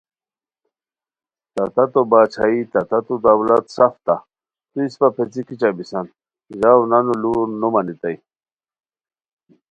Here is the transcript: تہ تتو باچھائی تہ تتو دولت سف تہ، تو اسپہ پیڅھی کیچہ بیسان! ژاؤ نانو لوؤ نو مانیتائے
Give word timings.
تہ 1.53 1.63
تتو 1.75 2.01
باچھائی 2.11 2.59
تہ 2.71 2.79
تتو 2.89 3.15
دولت 3.23 3.65
سف 3.75 3.93
تہ، 4.05 4.15
تو 4.71 4.77
اسپہ 4.85 5.07
پیڅھی 5.15 5.41
کیچہ 5.47 5.69
بیسان! 5.77 6.05
ژاؤ 6.59 6.81
نانو 6.89 7.13
لوؤ 7.21 7.39
نو 7.59 7.67
مانیتائے 7.73 8.17